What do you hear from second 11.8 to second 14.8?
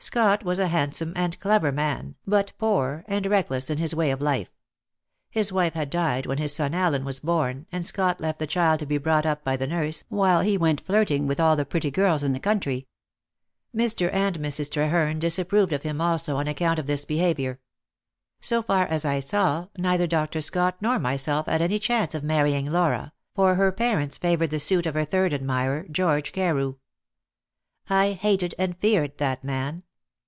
girls in the country. Mr. and Mrs.